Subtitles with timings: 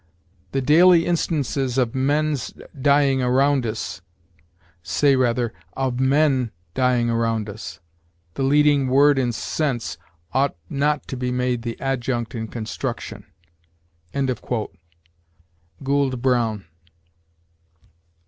[0.51, 2.51] 'The daily instances of men's
[2.81, 4.01] dying around us.'
[4.81, 7.79] Say rather, 'Of men dying around us.'
[8.33, 9.99] The leading word in sense
[10.33, 13.27] ought not to be made the adjunct in construction."
[15.83, 16.65] Goold Brown.